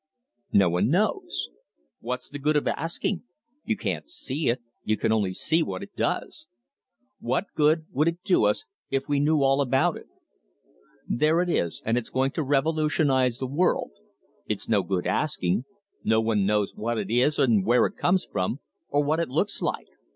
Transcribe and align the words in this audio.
No 0.51 0.67
one 0.67 0.89
knows. 0.89 1.49
What's 1.99 2.27
the 2.31 2.39
good 2.39 2.55
of 2.57 2.67
asking? 2.67 3.21
You 3.65 3.77
can't 3.77 4.09
see 4.09 4.49
it: 4.49 4.59
you 4.83 4.97
can 4.97 5.11
only 5.11 5.31
see 5.31 5.61
what 5.61 5.83
it 5.83 5.95
does. 5.95 6.47
What 7.19 7.45
good 7.53 7.85
would 7.91 8.07
it 8.07 8.23
do 8.23 8.45
us 8.45 8.63
if 8.89 9.07
we 9.07 9.19
knew 9.19 9.43
all 9.43 9.61
about 9.61 9.97
it? 9.97 10.07
There 11.07 11.39
it 11.39 11.49
is, 11.49 11.83
and 11.85 11.99
it's 11.99 12.09
going 12.09 12.31
to 12.31 12.41
revolutionise 12.43 13.37
the 13.37 13.45
world. 13.45 13.91
It's 14.47 14.67
no 14.67 14.81
good 14.81 15.05
asking 15.05 15.65
no 16.03 16.19
one 16.19 16.47
knows 16.47 16.73
what 16.75 16.97
it 16.97 17.11
is 17.11 17.37
and 17.37 17.63
where 17.63 17.85
it 17.85 17.95
comes 17.95 18.25
from, 18.25 18.59
or 18.89 19.03
what 19.03 19.19
it 19.19 19.29
looks 19.29 19.61
like. 19.61 19.85